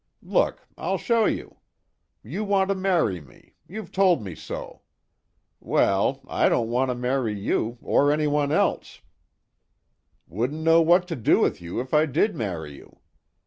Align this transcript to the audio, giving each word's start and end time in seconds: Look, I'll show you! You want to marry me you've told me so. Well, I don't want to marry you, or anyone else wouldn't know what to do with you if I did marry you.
Look, 0.23 0.65
I'll 0.79 0.97
show 0.97 1.25
you! 1.25 1.57
You 2.23 2.43
want 2.43 2.69
to 2.69 2.75
marry 2.75 3.21
me 3.21 3.53
you've 3.67 3.91
told 3.91 4.23
me 4.23 4.33
so. 4.33 4.81
Well, 5.59 6.21
I 6.27 6.49
don't 6.49 6.71
want 6.71 6.89
to 6.89 6.95
marry 6.95 7.39
you, 7.39 7.77
or 7.83 8.11
anyone 8.11 8.51
else 8.51 9.01
wouldn't 10.27 10.63
know 10.63 10.81
what 10.81 11.07
to 11.09 11.15
do 11.15 11.39
with 11.39 11.61
you 11.61 11.79
if 11.79 11.93
I 11.93 12.07
did 12.07 12.35
marry 12.35 12.73
you. 12.77 12.97